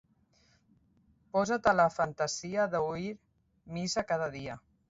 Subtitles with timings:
[1.37, 3.15] Posa't a la fantasia d'oir
[3.79, 4.61] missa cada dia.